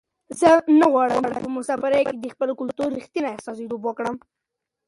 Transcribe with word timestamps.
زه 0.39 0.49
غواړم 0.91 1.23
چې 1.31 1.39
په 1.43 1.49
مسافرۍ 1.57 2.01
کې 2.09 2.15
د 2.17 2.25
خپل 2.33 2.49
کلتور 2.59 2.89
رښتنې 2.97 3.29
استازیتوب 3.37 3.81
وکړم. 3.85 4.15